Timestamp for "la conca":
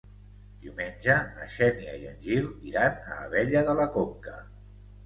3.83-4.41